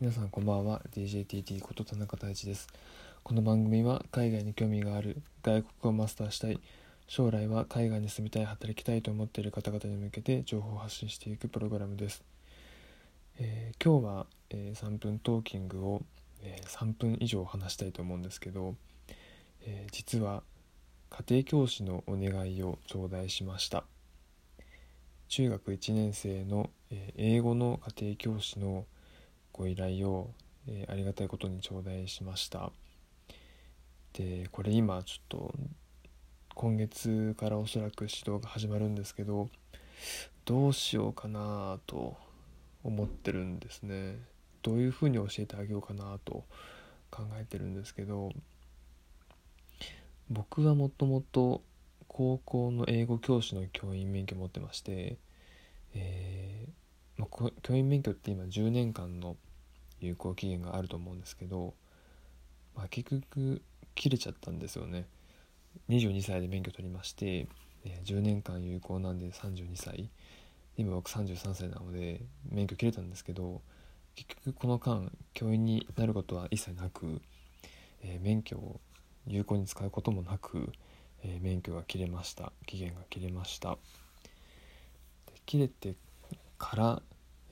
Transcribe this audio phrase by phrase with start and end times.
[0.00, 0.80] 皆さんこんばんは。
[0.96, 2.68] DJTT こと田中太一です。
[3.22, 6.58] この番組は海外に興味がある外国をマスターしたい
[7.06, 12.24] 将来は海外に住みたい働きたいと思っている方々に向けて情報を発信していくプログラムです、
[13.38, 16.00] えー、今日は、えー、3分トーキングを、
[16.42, 18.76] えー、3分以上話したいと思うんですけど、
[19.66, 20.42] え実は
[21.10, 23.84] 家庭教師のお願いを頂戴しました。
[25.28, 28.86] 中学1年生の、え英語の家庭教師の
[29.52, 30.30] ご依頼を、
[30.68, 32.72] えー、ありがたいことに頂戴しました。
[34.12, 35.54] でこれ今ちょっと
[36.54, 39.48] 今月からおそらく指導が始まるんですけど
[40.44, 42.16] どうしようかなと
[42.82, 44.18] 思ってるんですね。
[44.62, 46.44] どういうふうに教えてあげようかなと
[47.10, 48.30] 考えてるんですけど
[50.28, 51.62] 僕はもともと
[52.08, 55.16] 高校の英語教師の教員免許持ってまして、
[55.94, 56.80] えー
[57.20, 59.36] まあ、教員免許って今10年間の
[60.00, 61.74] 有効期限があると思うんですけど、
[62.74, 63.60] まあ、結局
[63.94, 65.06] 切れちゃったんですよね。
[65.88, 67.46] 22歳で免許取りまして、
[68.04, 70.08] 10年間有効なんで32歳。
[70.76, 73.60] 今僕33歳なので免許切れたんですけど
[74.14, 77.20] 結局この間教員になることは一切なく、
[78.02, 78.80] えー、免許を
[79.26, 80.72] 有効に使うこともなく、
[81.22, 82.52] えー、免許が切れました。
[82.66, 83.76] 期限が切れました。
[85.44, 85.96] 切れて
[86.56, 87.02] から、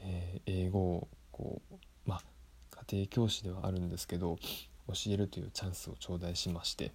[0.01, 1.75] えー、英語をこう
[2.07, 2.23] まあ
[2.91, 4.39] 家庭教師ではあるんですけど
[4.89, 6.93] 教えるというチャンスを頂戴しまして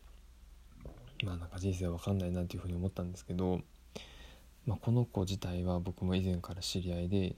[1.24, 3.62] まあなんか人生わかんないなというふうに思ったんですけど、
[4.66, 7.36] まあ、この子自体は僕も以前から知り合いで、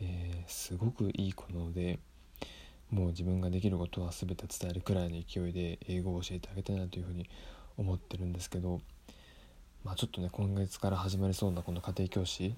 [0.00, 1.98] えー、すごくいい子なので
[2.90, 7.28] もう自分ができることは全て伝えるくらいの勢いで英語を教えてあげたいなというふうに
[7.76, 8.80] 思ってるんですけど、
[9.84, 12.54] まあ、ちょっとね今月から始まりそうなこの家庭教師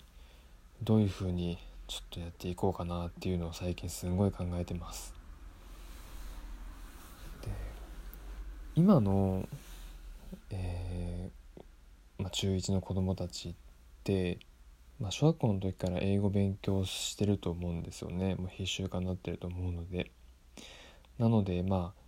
[0.83, 1.59] どういうふうに
[1.91, 5.13] ちょっとやっていこうかなっていうのを最近すごい考えてます。
[8.77, 9.49] 今の、
[10.51, 11.63] えー、
[12.23, 13.55] まあ、中1の子供たちっ
[14.05, 14.39] て、
[15.01, 18.37] まあ、小学校の時から英語勉強してると思うんですよね。
[18.37, 20.13] もう必修化になってると思うので。
[21.19, 22.03] なのでまあ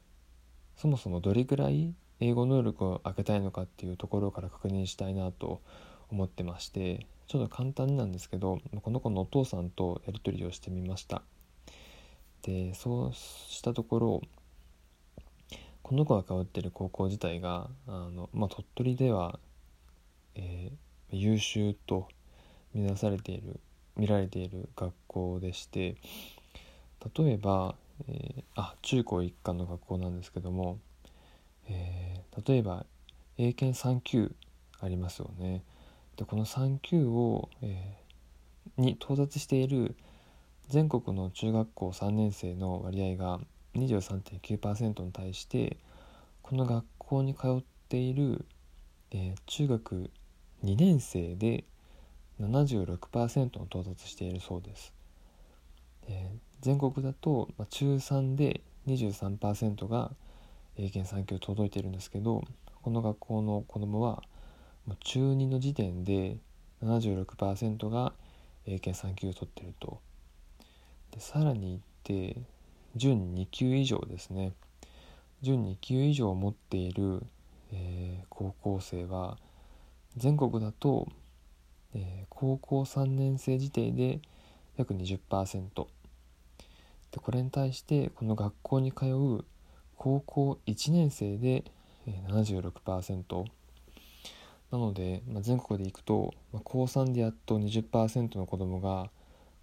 [0.76, 5.60] そもそもどれぐらい英語能力を上げたいのかっていうところから確認したいなと
[6.08, 7.08] 思ってまして。
[7.26, 11.22] ちょっと簡単なんですけどこの子のお父さんとやり取りをしてみました
[12.42, 14.22] でそうしたところ
[15.82, 19.38] この子が通ってる高校自体があの、まあ、鳥取では、
[20.34, 22.08] えー、優秀と
[22.74, 23.60] 見なされている
[23.96, 25.96] 見られている学校でして
[27.16, 27.74] 例えば、
[28.08, 30.78] えー、あ中高一貫の学校なんですけども、
[31.68, 32.86] えー、例えば
[33.38, 34.32] 英検3級
[34.80, 35.62] ありますよね。
[36.16, 39.96] でこの3級を、えー、に到達している
[40.68, 43.40] 全国の中学校3年生の割合が
[43.74, 45.76] 23.9%に対して
[46.42, 48.44] この学校に通っている、
[49.10, 50.10] えー、中学
[50.64, 51.64] 2年生で
[52.40, 54.92] 76%に到達しているそうです。
[56.08, 60.12] えー、全国だと、まあ、中3で23%が
[60.76, 62.42] 英検3級届いてるんですけど
[62.82, 64.31] この学校の子どもはもう
[65.04, 66.38] 中2の時点で
[66.82, 68.12] 76%が
[68.66, 70.00] 英検3級を取ってると。
[71.12, 71.80] でさらに言っ
[72.32, 72.40] て
[72.96, 74.52] 準2級以上ですね。
[75.42, 77.22] 準2級以上を持っている、
[77.72, 79.38] えー、高校生は
[80.16, 81.08] 全国だと、
[81.94, 84.20] えー、高校3年生時点で
[84.76, 89.44] 約20%でこれに対してこの学校に通う
[89.96, 91.64] 高校1年生で
[92.28, 93.44] 76%
[94.72, 99.10] なので、まあ、全国でいくと、まあ、高3でやっと20%の子どもが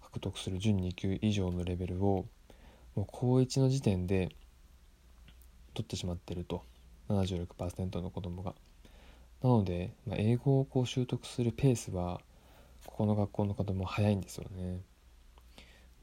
[0.00, 2.26] 獲得する準2級以上のレベルを
[2.94, 4.28] もう高1の時点で
[5.74, 6.62] 取ってしまってると
[7.08, 8.54] 76%の子どもが。
[9.42, 12.20] なので、まあ、英語をこう習得するペースは
[12.86, 14.80] ここの学校の子ども早いんですよね。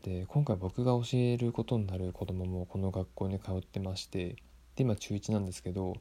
[0.04, 4.36] で今回僕が教えることになる子どももこの学校に通ってまして
[4.76, 5.96] で今中1なんですけど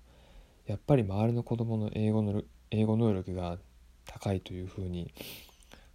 [0.67, 3.59] やっぱり周りの子どもの英語の英語能力が
[4.07, 5.13] 高いというふうに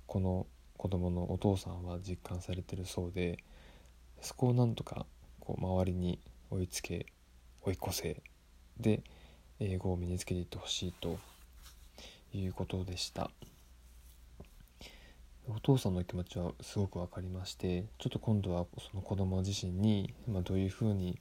[0.06, 0.48] この
[0.78, 3.38] 子供のお父さんは実感されてるそうで
[4.22, 5.06] そこをなんとか
[5.40, 6.20] こう周りに
[6.50, 7.06] 追いつけ
[7.62, 8.22] 追い越せ
[8.80, 9.04] で
[9.60, 11.20] 英語を身につけていってほしいと
[12.34, 13.30] いうことでした。
[15.48, 21.20] お父さんの気持ちはすごく分かりましてちょっと今度はその子供自身に、ま、どういうふうに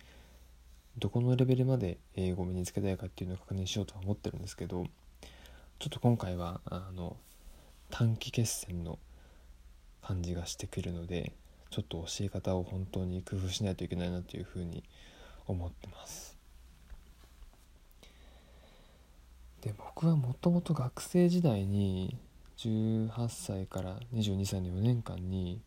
[0.99, 4.87] どこのレベルまで英語を身につけたいかっていうのを確認しようとは思ってるんですけど
[5.81, 7.17] ちょっと今回はあの
[7.89, 8.99] 短期決戦の
[10.03, 11.33] 感じがしてくるので
[11.71, 14.85] ちょっと教え方を本当に工夫しないといけないなというふうに
[15.47, 16.37] 思ってます。
[19.63, 22.15] で僕はもともと学生時代に
[22.59, 25.63] 18歳から22歳の4年間に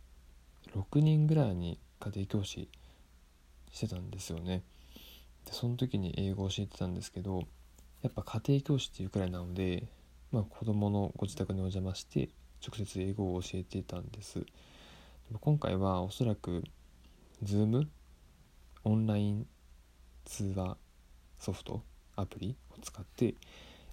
[0.76, 2.70] 6人ぐらいに家庭教師
[3.72, 4.62] してたんですよね。
[5.46, 7.48] でその時に英語を教えてたんですけど
[8.04, 9.88] やっぱ家庭教師っていうくらいなので、
[10.34, 12.30] まあ、子供のご自宅にお邪魔して
[12.68, 14.44] 直接英語を教えていたんです。
[15.40, 16.64] 今回はおそらく
[17.44, 17.86] Zoom
[18.84, 19.46] オンライン
[20.26, 20.78] 通話
[21.38, 21.84] ソフト
[22.16, 23.36] アプリを使って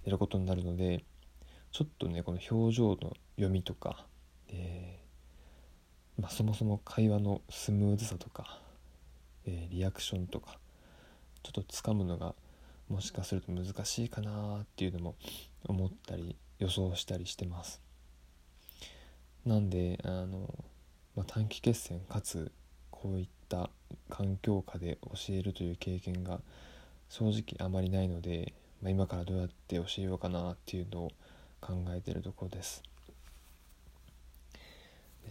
[0.05, 1.05] やることになるので
[1.73, 4.07] ちょっとねこの表情の読みとか、
[4.49, 8.61] えー、まあ、そもそも会話のスムーズさとか、
[9.45, 10.59] えー、リアクションとか
[11.43, 12.35] ちょっとつかむのが
[12.89, 15.17] もしかすると難しいかなっていうのも
[15.67, 17.81] 思ったり予想したりしてます。
[19.45, 20.53] なんであの
[21.17, 22.53] まあ、短期決戦かつ
[22.91, 23.71] こういった
[24.09, 26.41] 環境下で教えるという経験が
[27.09, 31.13] 正直あまりないので、まあ、今からどうやって教えようかなっていうのを
[31.61, 32.83] 考えてるところです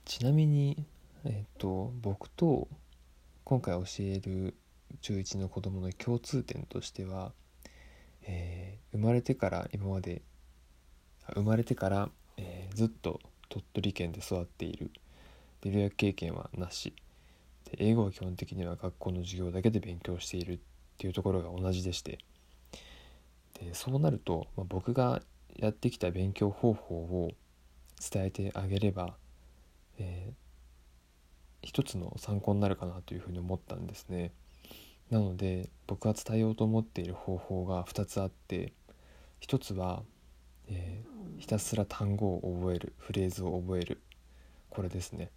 [0.05, 0.85] ちなみに、
[1.25, 2.67] えっと、僕と
[3.43, 4.55] 今回教える
[5.01, 7.31] 中1の子供の共通点としては、
[8.31, 10.21] えー、生まれてから今まで
[11.33, 14.91] 生まれてから、えー、ずっと鳥取県で育っている。
[15.61, 16.93] 留学経験はなし。
[17.65, 20.59] で英語は基本的には学校の授業だけで勉強しているっ
[20.97, 22.19] ていうところが同じでして。
[23.59, 25.21] でそうなると、まあ、僕が
[25.57, 27.31] やってきた勉強方法を
[28.11, 29.17] 伝えてあげれば、
[29.97, 30.33] えー、
[31.61, 34.31] 一つの参考になるかなというふうに思ったんですね。
[35.09, 38.73] なので僕が伝えようと思っている方法が2つあって
[39.41, 40.03] 1つは、
[40.67, 44.01] えー、ひたすら単語を覚えるフレーズを覚える
[44.69, 45.31] これですね。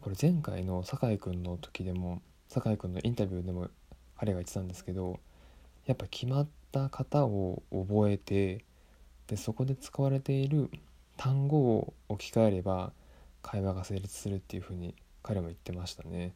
[0.00, 3.68] これ前回の酒井君の時でも酒井君のインタビューでも
[4.16, 5.20] 彼が言ってたんですけど
[5.86, 8.64] やっぱ決まった型を覚えて
[9.26, 10.70] でそこで使われている
[11.16, 12.92] 単語を置き換えれば
[13.42, 16.34] 会話が成立するっていうふうに彼も言ってましたね。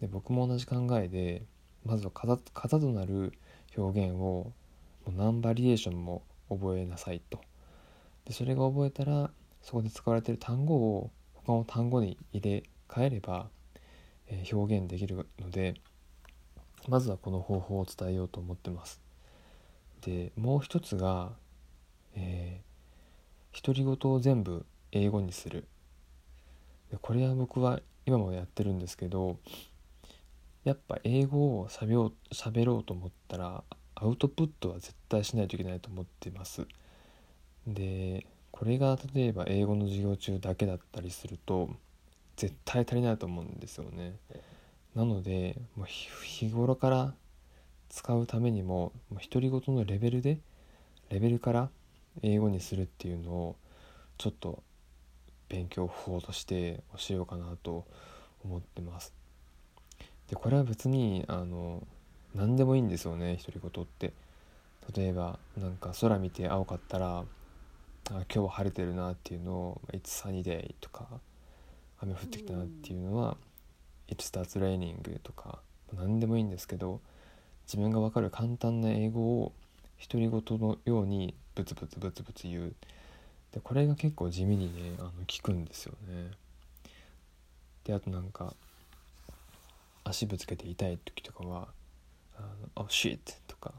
[0.00, 1.42] で僕も同じ考えで
[1.90, 3.32] まずは型型となる
[3.76, 4.54] 表現をも
[5.08, 7.40] う何バリエーションも覚えなさいと。
[8.24, 12.62] でそれが覚えたらそこで使われている単語を他の単語に入れ
[12.94, 13.48] 変えれば、
[14.28, 15.74] えー、表現できるので
[16.88, 19.00] まずはこの方法を伝えようと思ってます。
[20.02, 21.32] でもう一つが、
[22.14, 25.66] えー、独り言を全部英語にする
[27.02, 29.38] これは僕は今もやってるんですけど
[30.70, 33.64] やっぱ英語をしゃべろうしゃべろうと思ったら
[33.96, 36.64] アウトプットは絶対しないといけないと思ってます。
[37.66, 41.70] でこれが例えば英語の授業中だけだったりすると
[42.36, 44.14] 絶対足りないと思うんですよね。
[44.94, 47.14] なのでもう日頃から
[47.88, 50.38] 使うためにも独り言のレベルで
[51.08, 51.68] レベルから
[52.22, 53.56] 英語にするっていうのを
[54.18, 54.62] ちょっと
[55.48, 57.84] 勉強法として教えようかなと
[58.44, 59.12] 思ってます。
[60.30, 61.86] でこれは別にあの
[62.34, 64.12] 何でもいいんですよね独り言って。
[64.96, 67.24] 例えばなんか空見て青かったらあ
[68.08, 71.06] 今日は晴れてるなっていうのを「It's sunny day」とか
[72.00, 73.36] 雨降ってきたなっていうのは
[74.08, 75.60] 「It starts raining」とか
[75.94, 77.00] 何でもいいんですけど
[77.66, 79.52] 自分が分かる簡単な英語を
[80.00, 82.74] 独り言のようにブツブツブツブツ言う
[83.52, 86.30] でこれが結構地味にねあの効くんですよね。
[87.84, 88.54] であとなんか
[90.04, 91.68] 足ぶつけて痛い時とかは
[92.36, 93.74] 「あの Oh shit」とか、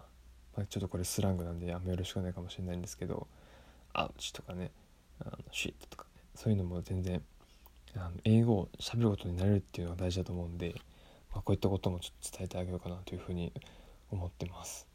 [0.56, 3.28] まあ、ちょっとこれスラングなんであんまよろしくないかもしれないんですけど
[3.94, 4.72] 「アウチ」とかね
[5.20, 7.24] 「あの shit」とかねそういうのも全然
[7.96, 10.76] あの英語を喋ることになれるっていうのが大事だと思うんで、
[11.32, 13.52] まあ、こういったこともちょっと伝えてあげようかなというふうに
[14.12, 14.88] 思ってます。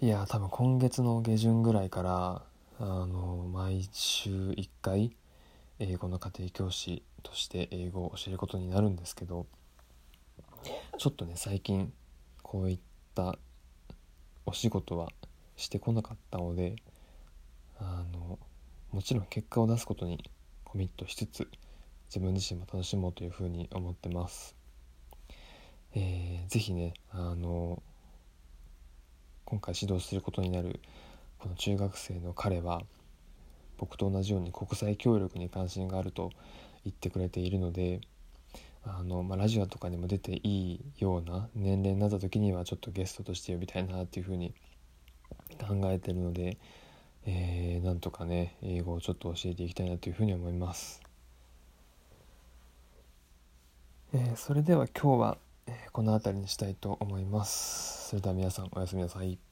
[0.00, 2.42] いや多分今月の下旬ぐらいから
[2.80, 5.14] あの毎週1回
[5.84, 9.46] 英語の家庭教師として英語を教えることになるんですけど
[10.96, 11.92] ちょっとね最近
[12.42, 12.78] こういっ
[13.16, 13.36] た
[14.46, 15.08] お仕事は
[15.56, 16.76] してこなかったので
[17.80, 18.38] あの
[18.92, 20.30] もちろん結果を出すことに
[20.62, 21.48] コミットしつつ
[22.06, 24.54] 自分自身も楽しもうというふうに思ってます。
[25.94, 27.82] えー、ぜひねあの
[29.44, 30.80] 今回指導することになる
[31.38, 32.82] この中学生の彼は
[33.82, 36.30] 僕と同じように国際協力に関心があると
[36.84, 38.00] 言ってくれているので
[38.84, 44.54] あの、まあ、ラジオとかにも出ていいような年齢になった時にはちょっとゲストとして呼びたいなっていうふうに
[45.58, 46.58] 考えてるので
[47.26, 51.00] えー、なんとかね英語をちょっと教えていきたいなというふうに思います。
[54.14, 58.08] えー、それでは今日は、えー、この辺りにしたいと思います。
[58.10, 59.51] それでは皆さんおやすみなさい。